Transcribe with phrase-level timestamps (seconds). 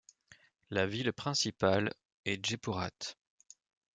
[0.71, 1.93] La ville principale
[2.25, 3.13] est Jaipurhat.